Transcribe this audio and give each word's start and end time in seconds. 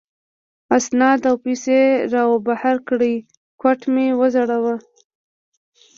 اسناد 0.77 1.19
او 1.29 1.35
پیسې 1.45 1.79
را 2.13 2.23
وبهر 2.31 2.75
کړې، 2.89 3.15
کوټ 3.61 3.79
مې 3.93 4.07
و 4.19 4.21
ځړاوه. 4.35 4.75